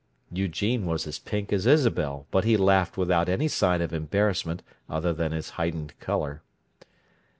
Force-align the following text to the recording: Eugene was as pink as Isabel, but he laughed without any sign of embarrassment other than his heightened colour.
Eugene 0.31 0.87
was 0.87 1.05
as 1.05 1.19
pink 1.19 1.53
as 1.53 1.67
Isabel, 1.67 2.25
but 2.31 2.43
he 2.43 2.57
laughed 2.57 2.97
without 2.97 3.29
any 3.29 3.47
sign 3.47 3.83
of 3.83 3.93
embarrassment 3.93 4.63
other 4.89 5.13
than 5.13 5.31
his 5.31 5.51
heightened 5.61 5.93
colour. 5.99 6.41